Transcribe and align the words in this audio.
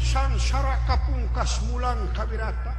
sanssyaarak 0.00 0.80
kapungngkas 0.88 1.60
Mulang 1.68 2.00
kata 2.14 2.72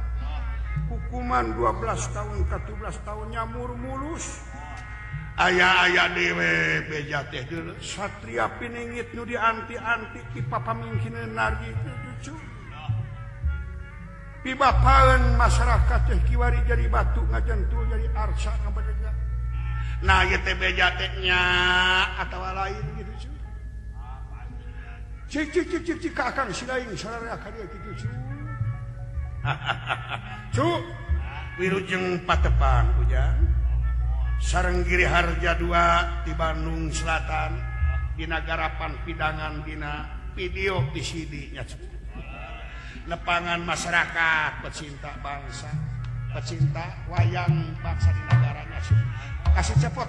hukuman 0.88 1.52
12 1.54 2.14
tahun 2.16 2.38
ke14 2.48 3.02
tahunnya 3.06 3.42
mur 3.50 3.74
mulus 3.74 4.46
ayah-aya 5.38 6.08
dewe 6.14 6.80
beja 6.86 7.24
teh 7.28 7.44
Satria 7.82 8.46
pininggit 8.62 9.10
dianti-antik 9.14 10.48
papam 10.48 10.76
mungkin 10.86 11.14
energi 11.18 11.70
itu 11.74 11.78
cucu 11.86 12.34
piba 14.46 14.70
masyarakat 15.36 16.00
yang 16.14 16.20
kiwari 16.30 16.60
jadi 16.66 16.86
batu 16.88 17.22
ngajan 17.26 17.66
tuh 17.68 17.82
jadi 17.90 18.06
arccateknya 18.14 20.28
atau 22.22 22.40
itu 22.70 22.97
akan 25.28 26.48
hahaha 29.38 30.50
cu 30.50 30.66
wiruujeng 31.62 32.24
patepan 32.26 32.88
hujan 32.98 33.36
saregir 34.42 35.04
Harja 35.06 35.52
2 35.60 36.24
di 36.26 36.32
Bandung 36.34 36.88
Selatan 36.90 37.68
Dinagarapan 38.18 38.98
pidanganbinana 39.06 40.34
video 40.34 40.82
diCDnya 40.90 41.62
lepangan 43.06 43.62
masyarakat 43.62 44.58
pecinta 44.66 45.14
bangsa 45.22 45.70
pecinta 46.34 46.98
wayang 47.12 47.78
bangsa 47.78 48.10
di 48.10 48.22
negaranya 48.26 48.80
kasih 49.54 49.76
cepat 49.78 50.08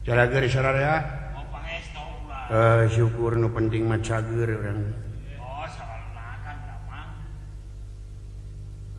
Hai 0.00 0.26
caragersaudara 0.26 0.80
ya 0.80 0.96
eh 2.50 2.82
syukur 2.90 3.38
nu 3.38 3.46
penting 3.54 3.86
macager 3.86 4.48
orang 4.58 4.90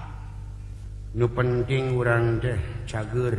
nu 1.19 1.27
penting 1.35 1.91
kurang 1.91 2.39
deh 2.39 2.55
cager 2.87 3.35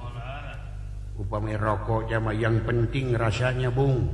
oh, 0.00 1.20
upami 1.20 1.52
rokok 1.60 2.08
ja 2.08 2.22
yang 2.32 2.64
penting 2.64 3.12
rasanya 3.12 3.68
bung 3.68 4.08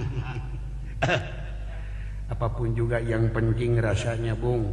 apapun 2.32 2.72
juga 2.72 2.96
yang 2.96 3.28
penting 3.28 3.76
rasanya 3.76 4.32
bung 4.32 4.72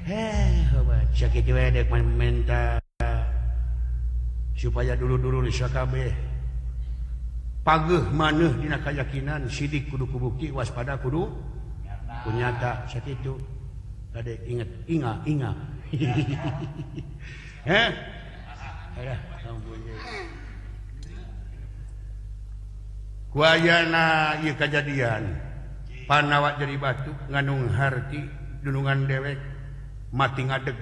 eh. 0.07 0.63
eh, 3.11 3.15
supaya 4.55 4.95
dulu-durkabB 4.95 5.93
pagi 7.67 7.97
maneh 8.15 8.51
kayakakinan 8.79 9.51
sidik 9.51 9.91
kudu-kubukti 9.91 10.55
waspada 10.55 10.95
kudunyata 11.03 12.87
sakit 12.87 13.19
itu 13.19 13.35
ada 14.15 14.31
ingat 14.47 14.69
ingat 14.87 15.19
ingat 15.27 15.57
kejadian 23.33 25.24
panwak 26.06 26.62
jadi 26.62 26.75
batu 26.77 27.09
nganunghati 27.33 28.19
denungan 28.62 29.07
dewek 29.09 29.38
matin 30.13 30.53
ngadeg 30.53 30.75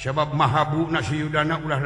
mau 0.00 0.24
sebab 0.26 0.32
Mahabu 0.32 0.88
nasi 0.88 1.20
Yuudana 1.20 1.60
ulah 1.60 1.76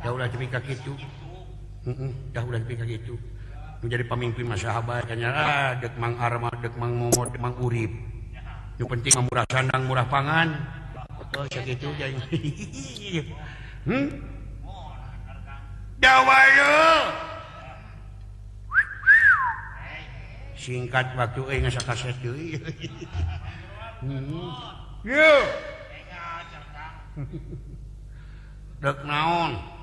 kadukak 0.00 0.64
itu 0.72 0.92
dahlan 2.34 2.62
itu 2.70 3.14
menjadi 3.80 4.04
pemimpin 4.04 4.44
masahabar 4.44 5.00
hanya 5.08 5.28
ah, 5.32 5.70
deang 5.80 6.12
Arm 6.20 6.44
demang 6.60 7.08
Urip 7.60 7.92
penting 8.80 9.12
mem 9.12 9.28
sandang 9.52 9.82
murah 9.88 10.06
pangan 10.08 10.48
hmm? 13.84 14.06
singkat 20.56 21.06
waktuon 21.16 21.64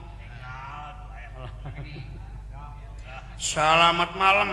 salat 3.37 4.09
malam 4.17 4.49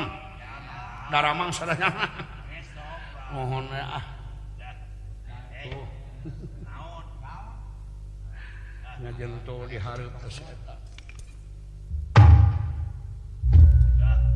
da 1.10 1.20
ramangsaudaranya 1.24 1.88
mohon 3.32 3.64
ah 3.72 4.04
Hai 9.04 9.28
tuh 9.44 9.68
di 9.68 9.76
hari 9.76 10.04
peseratan 10.16 10.80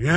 ya 0.00 0.16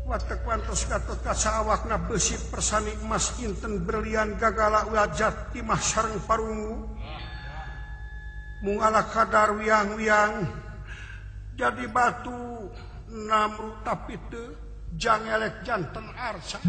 ke 0.06 0.38
kekuatantas 0.38 1.42
ka 1.42 1.50
awakna 1.66 1.98
besi 2.06 2.38
peraninik 2.48 2.98
Mas 3.10 3.34
Inten 3.42 3.82
berlian 3.82 4.38
gagal 4.38 4.86
wajah 4.94 5.50
dimah 5.50 5.82
sarang 5.82 6.22
parumu 6.22 6.86
mulah 8.62 9.02
kadarangliang 9.10 10.34
jadi 11.58 11.84
batuam 11.90 12.70
tapi 13.82 14.14
the 14.30 14.42
jangan 14.94 15.42
jantanca 15.66 16.62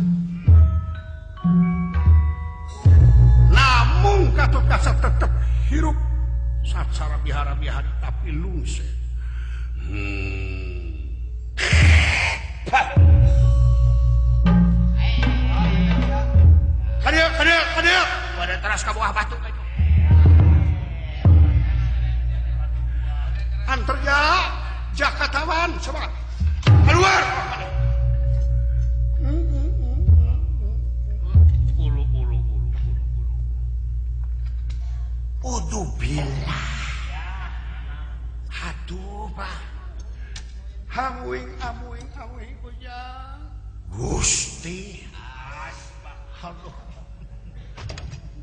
namun 3.53 4.33
tetap 4.33 5.29
hirup 5.69 5.97
saatsara 6.65 7.21
bihara 7.21 7.53
bihari 7.61 7.91
tapi 8.01 8.33
lu 8.33 8.65
pada 18.35 18.55
keraas 18.59 18.83
Kabu 18.83 18.99
kantornya 23.67 24.19
Jakartawan 24.95 25.71
aduh 25.75 26.09
Gusti 43.97 44.99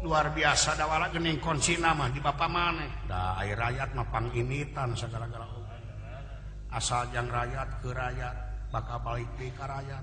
luar 0.00 0.32
biasadaklahning 0.32 1.40
konsin 1.44 1.84
nama 1.84 2.08
di 2.08 2.24
Bapak 2.24 2.48
maneh 2.48 2.88
airrayaat 3.36 3.92
mappan 3.92 4.32
initan 4.32 4.96
segala-gala 4.96 5.44
asaljangrayaat 6.72 7.84
kerayaat 7.84 8.36
bakal-balik 8.72 9.28
nikarayaat 9.36 10.00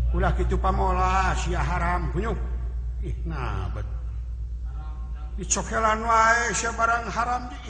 udah 0.09 0.31
gitu 0.41 0.57
Pamola 0.57 1.37
Sy 1.37 1.53
haram 1.53 2.09
punyana 2.09 3.69
barang 5.37 7.05
haram 7.13 7.41
di 7.53 7.69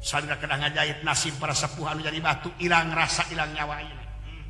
kedanganjahit 0.00 1.02
nasim 1.04 1.34
perepuhan 1.42 1.96
menjadi 1.98 2.18
batu 2.22 2.50
ilang 2.62 2.86
nger 2.94 2.98
rasa 3.02 3.24
ilang 3.34 3.50
nyawain 3.52 3.86
hmm. 3.86 4.44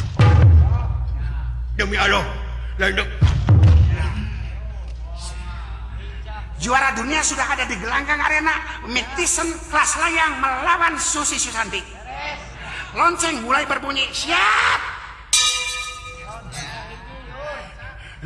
Demi 1.77 1.95
Allah. 1.95 2.23
Lain 2.75 2.99
Juara 6.61 6.93
dunia 6.93 7.23
sudah 7.25 7.47
ada 7.47 7.63
di 7.65 7.73
gelanggang 7.79 8.19
arena. 8.21 8.53
Mitison 8.91 9.47
kelas 9.71 9.95
layang 10.03 10.37
melawan 10.43 10.93
Susi 10.99 11.39
Susanti. 11.39 11.79
Lonceng 12.93 13.39
mulai 13.41 13.63
berbunyi. 13.65 14.03
Siap. 14.13 14.79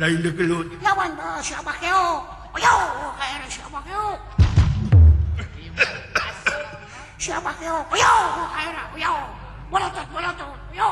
Lain 0.02 0.18
degelut. 0.26 0.66
Lawan 0.84 1.14
eh, 1.16 1.40
siapa 1.40 1.72
keo? 1.80 2.26
Oh, 2.28 2.58
yo, 2.60 2.74
kayak 3.16 3.46
siapa 3.48 3.78
keo? 3.88 4.06
Siapa 7.16 7.50
keo? 7.62 7.78
Oh, 7.88 7.96
yo, 7.96 8.14
kayak 8.52 8.90
oh, 8.92 8.98
yo. 9.00 9.14
Bolotot, 9.72 10.06
bolotot, 10.12 10.50
yo. 10.76 10.90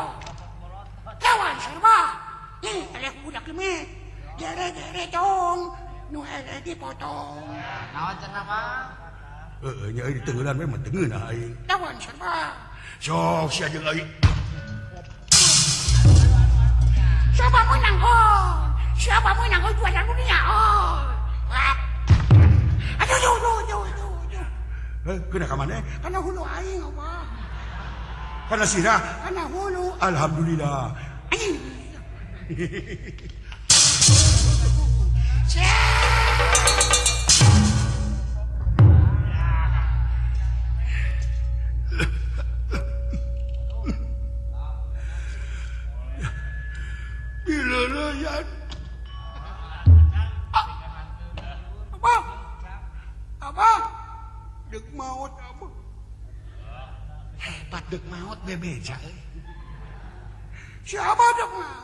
Lawan 1.21 1.57
siapa? 1.61 2.24
alah 2.69 3.13
budak 3.21 3.45
lemah. 3.49 3.81
Gere 4.41 4.67
gere 4.73 5.05
tong 5.15 5.61
nu 6.13 6.21
ada 6.25 6.61
dipotong 6.65 7.49
naon 7.95 8.15
cenah 8.21 8.45
pak 8.45 8.79
heeh 9.65 9.83
eh, 9.83 9.89
nya 9.97 10.03
di 10.13 10.21
tengeuran 10.21 10.53
mah 10.53 10.79
tengeuna 10.85 11.17
aing 11.33 11.55
naon 11.65 11.95
serba 11.97 12.53
sok 13.01 13.49
sia 13.49 13.67
jeung 13.73 13.83
aing 13.89 14.05
siapa 17.33 17.57
menang 17.73 17.97
ho? 18.05 18.19
siapa 19.01 19.31
menang 19.33 19.65
oh 19.65 19.73
juara 19.81 20.03
dunia 20.05 20.39
oh 20.45 20.93
aduh 23.01 23.17
aduh 23.17 23.33
aduh 23.33 23.59
aduh 23.65 23.83
aduh 24.29 25.09
eh 25.09 25.19
kena 25.33 25.45
ka 25.49 25.57
mana 25.57 25.73
eh? 25.81 25.83
kana 26.05 26.19
hulu 26.21 26.43
aing 26.61 26.81
apa 26.85 27.11
kana 28.53 28.65
sirah 28.69 29.01
kana 29.25 29.43
hulu 29.49 29.87
alhamdulillah 30.05 30.93
anjing 31.33 31.84
Bilalayan. 32.45 32.69
Ah. 50.53 50.67
Apa? 51.89 52.15
Apa? 53.41 53.69
Dek 54.69 54.85
maut 54.93 55.33
apa? 55.41 55.67
Hebat 57.41 57.85
dek 57.89 58.05
maut 58.13 58.37
bebeja. 58.45 59.01
Siapa 60.85 61.25
dek 61.41 61.49
maut? 61.57 61.84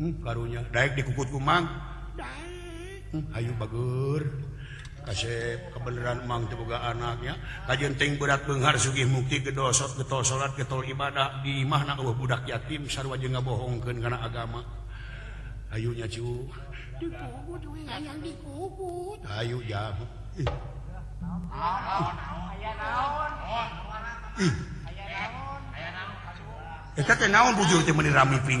baruunya 0.00 0.58
hmm, 0.66 0.72
baik 0.74 0.94
di 0.98 1.02
kukut 1.06 1.28
Umang 1.30 1.62
hmm, 3.14 3.30
Ayu 3.38 3.54
bagur 3.54 4.26
kasih 5.04 5.60
kebenaran 5.76 6.24
Mang 6.26 6.48
kega 6.48 6.80
anaknyating 6.96 8.16
budak 8.16 8.42
penghar 8.48 8.72
Sugih 8.80 9.04
mukti 9.04 9.44
kedosok 9.44 10.00
keto 10.00 10.24
salat 10.24 10.56
ke 10.56 10.64
ibadah 10.64 11.44
di 11.44 11.60
mana 11.68 11.94
Allah 12.00 12.16
budak 12.16 12.48
yatim 12.48 12.88
bohongken 12.88 14.00
karena 14.00 14.18
agama 14.24 14.64
Ayunya 15.74 16.06
cu 16.08 16.48
A 16.94 17.26
menami 27.92 28.38
prin 28.46 28.60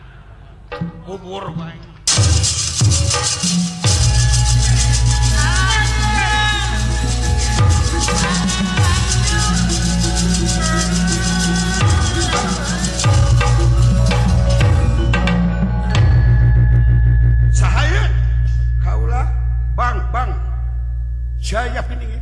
kubur 1.03 1.51
baik 1.55 1.81
Sahaya 17.51 18.07
kaulah 18.79 19.27
bang 19.75 19.99
bang 20.15 20.31
jaya 21.43 21.81
piningi 21.83 22.19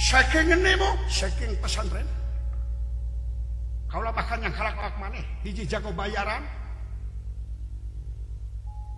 saking 0.00 0.56
nemo 0.56 0.90
saking 1.12 1.52
pesantren 1.60 2.08
kaulah 3.92 4.08
bahkan 4.16 4.40
yang 4.40 4.54
kalah 4.56 4.72
kalah 4.72 4.92
maneh 5.04 5.20
hiji 5.44 5.68
jago 5.68 5.92
bayaran 5.92 6.40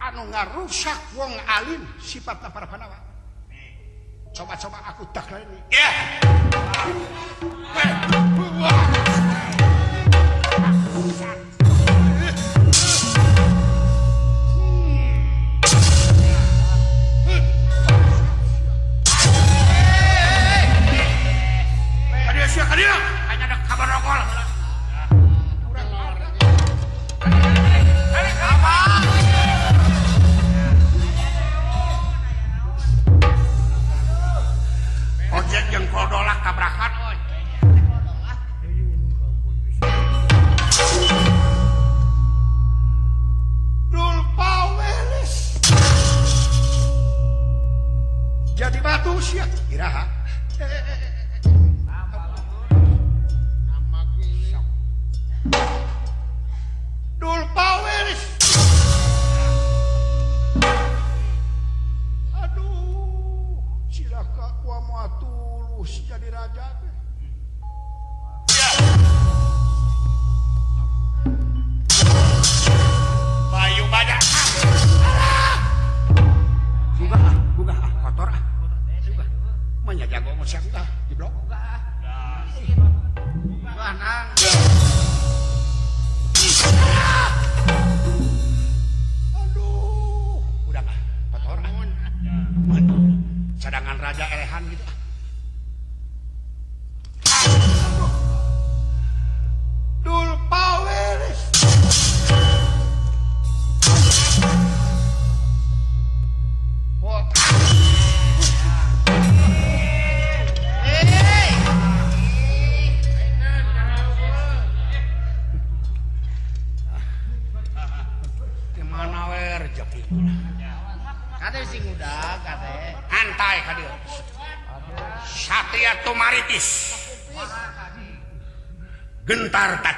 Anu 0.02 0.22
nga 0.32 0.42
rusak 0.54 0.98
wong 1.14 1.30
alin 1.46 1.82
sifat 2.02 2.42
para 2.50 2.66
Panawa 2.66 2.98
coba-a 4.34 4.90
akudahak 4.90 5.46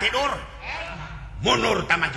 tidur 0.01 0.33
mundur 1.45 1.85
panmanya 1.85 2.17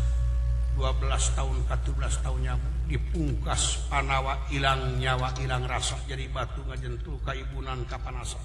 12 0.77 1.35
tahun 1.37 1.55
14 1.67 2.23
tahunnya 2.23 2.53
di 2.87 2.95
pungkas 2.99 3.87
panawa 3.91 4.39
ilang 4.51 4.99
nyawa 4.99 5.31
ilang 5.43 5.63
rasa 5.67 5.95
jadi 6.07 6.27
batu 6.31 6.63
ngajentul 6.67 7.19
kaybunan 7.23 7.83
kapansa 7.87 8.39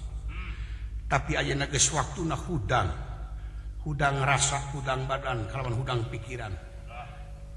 tapi 1.07 1.39
ada 1.39 1.67
nages 1.67 1.87
waktu 1.95 2.27
nah 2.27 2.39
udang 2.51 2.91
hudang 3.87 4.19
rasa 4.27 4.59
udang 4.75 5.07
badan 5.07 5.47
kalauwan 5.51 5.79
hudang 5.79 6.01
pikiran 6.11 6.51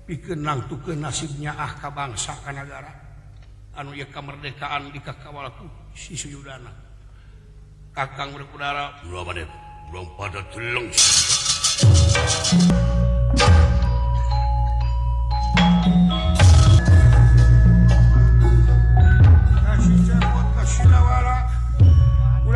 pikenang 0.06 0.66
tuh 0.70 0.78
ke 0.82 0.94
nasibnya 0.94 1.54
ah 1.58 1.74
Ka 1.78 1.90
bangsa 1.90 2.34
kan 2.46 2.54
negara 2.58 2.94
anu 3.78 3.94
ya 3.98 4.06
kemerdekaan 4.14 4.94
di 4.94 5.02
Kakakku 5.02 5.66
si 5.98 6.14
Yuudana 6.30 6.70
kakang 7.98 8.34
berudara 8.38 9.02
belum 9.90 10.08
pada 10.18 10.42
telong 10.54 10.90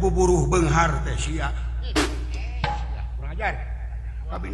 buburu 0.00 0.48
penghar 0.48 1.04
te 1.04 1.12
si 1.20 1.36
Kh 4.40 4.48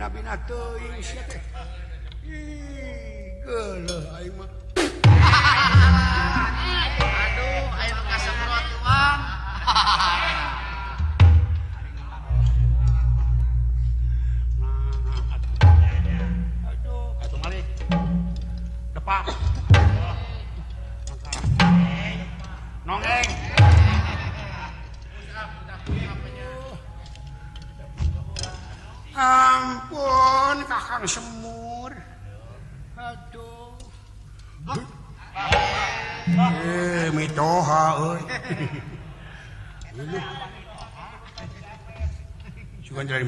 ko 3.46 3.60
lo 3.86 3.98
hai 4.10 4.26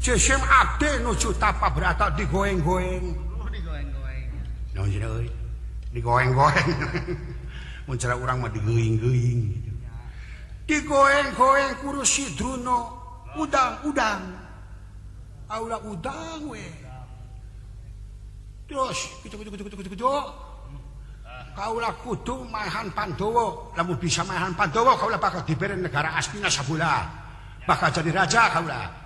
nucu 0.00 1.28
tap 1.40 1.60
berat-go-gong 1.72 2.60
ugo 10.66 10.66
digo-gongkuru 10.66 12.02
sino 12.04 12.76
udang 13.38 13.86
udang 13.86 14.34
u 15.86 15.94
Ka 21.56 21.72
ku 22.04 22.12
mayan 22.52 22.92
pan 22.92 23.16
kamu 23.16 23.96
bisa 23.96 24.20
maan 24.28 24.52
pan 24.52 24.68
kau 24.68 24.84
bakal 25.16 25.40
di 25.48 25.56
negara 25.56 26.12
aspina 26.20 26.52
sabula 26.52 27.00
bakal 27.64 27.88
jadi 27.88 28.12
raja 28.12 28.52
kaula 28.52 29.05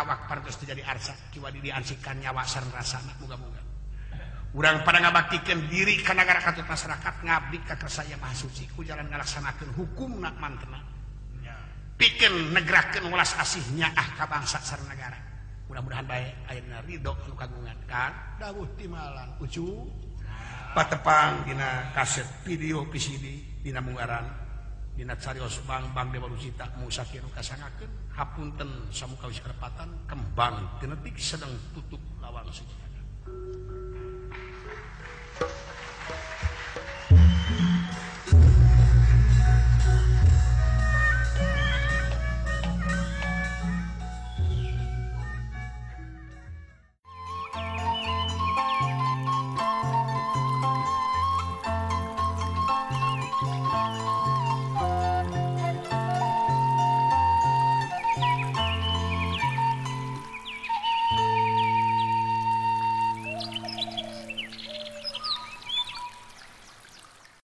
wak 0.00 0.24
jadi 0.64 0.80
arcca 0.88 1.12
jiwa 1.36 1.52
diri 1.52 1.68
ansikannya-m 1.68 2.40
kurang 4.52 4.84
pada 4.84 5.00
ngabak 5.00 5.32
bikin 5.32 5.64
diri 5.72 5.96
ke 6.00 6.12
negara 6.16 6.40
masyarakat 6.56 7.14
ngabi 7.24 7.56
saya 7.88 8.16
ma 8.20 8.28
jalanlakana 8.32 9.50
ke 9.60 9.66
hukum 9.76 10.20
bikin 12.00 12.52
Negra 12.56 12.82
ke 12.88 13.00
mengulas 13.04 13.32
asihnya 13.36 13.92
ah 13.92 14.08
ka 14.16 14.24
bangsa 14.28 14.60
sargara 14.64 15.16
mudah-mudahan 15.68 16.04
baik 16.08 16.36
airnya 16.48 16.80
Rihocu 16.88 19.68
patepang 20.72 21.44
Dina 21.48 21.90
kaset 21.92 22.24
videoCD 22.48 23.60
Dinagaran 23.62 24.41
mau 24.92 24.92
binatsarioang 24.92 25.96
bang 25.96 26.06
lu 26.12 26.48
tak 26.60 26.68
mu 26.76 26.90
sap 26.92 27.08
uka 27.24 27.40
sangat 27.40 27.72
hapun 28.12 28.52
ten 28.60 28.68
sammukawikeratan 28.92 29.88
kembang 30.04 30.68
genetik 30.80 31.16
sedang 31.16 31.52
tutup 31.72 32.00
lawa 32.20 32.44